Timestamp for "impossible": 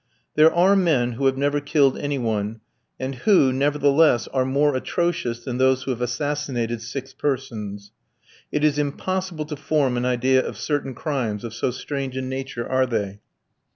8.79-9.45